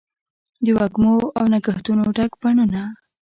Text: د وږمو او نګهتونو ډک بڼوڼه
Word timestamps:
د 0.63 0.67
وږمو 0.77 1.15
او 1.37 1.45
نګهتونو 1.53 2.03
ډک 2.15 2.31
بڼوڼه 2.41 2.83